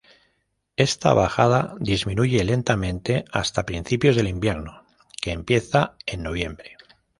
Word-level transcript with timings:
Esta 0.77 1.13
bajada 1.13 1.75
disminuye 1.79 2.43
lentamente 2.43 3.23
hasta 3.31 3.67
principios 3.67 4.15
del 4.15 4.29
invierno, 4.29 4.83
que 5.21 5.29
empieza 5.29 5.95
en 6.07 6.23
noviembre. 6.23 6.75